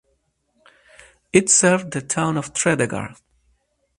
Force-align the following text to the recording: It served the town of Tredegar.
It 1.31 1.51
served 1.51 1.91
the 1.93 2.01
town 2.01 2.35
of 2.35 2.53
Tredegar. 2.55 3.13